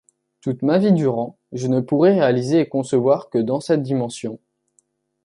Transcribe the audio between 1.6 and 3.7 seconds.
ne pourrais réaliser et concevoir que dans